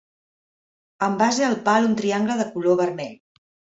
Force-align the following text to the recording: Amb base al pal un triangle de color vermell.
Amb 1.07 1.21
base 1.23 1.45
al 1.49 1.55
pal 1.67 1.87
un 1.91 1.93
triangle 2.01 2.39
de 2.41 2.49
color 2.57 2.79
vermell. 2.85 3.15